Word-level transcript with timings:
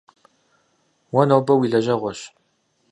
Уэ 1.13 1.23
нобэ 1.29 1.53
уи 1.55 1.71
лэжьэгъуэщ. 1.71 2.19